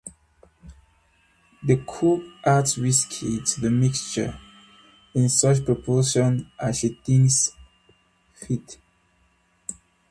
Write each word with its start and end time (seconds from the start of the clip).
The 1.63 1.77
cook 1.85 2.21
adds 2.43 2.75
whisky 2.75 3.39
to 3.39 3.61
the 3.61 3.69
mixture 3.69 4.35
in 5.13 5.29
such 5.29 5.63
proportion 5.63 6.49
as 6.59 6.79
she 6.79 6.99
thinks 7.05 7.51
fit. 8.33 8.79